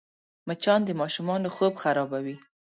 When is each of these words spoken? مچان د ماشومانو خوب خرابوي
مچان 0.47 0.79
د 0.85 0.89
ماشومانو 1.01 1.47
خوب 1.55 1.73
خرابوي 1.83 2.35